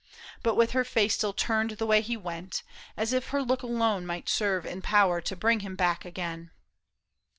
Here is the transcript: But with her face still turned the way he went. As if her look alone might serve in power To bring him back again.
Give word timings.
But 0.41 0.55
with 0.55 0.71
her 0.71 0.83
face 0.83 1.13
still 1.13 1.31
turned 1.31 1.69
the 1.77 1.85
way 1.85 2.01
he 2.01 2.17
went. 2.17 2.63
As 2.97 3.13
if 3.13 3.27
her 3.27 3.43
look 3.43 3.61
alone 3.61 4.03
might 4.07 4.29
serve 4.29 4.65
in 4.65 4.81
power 4.81 5.21
To 5.21 5.35
bring 5.35 5.59
him 5.59 5.75
back 5.75 6.05
again. 6.05 6.49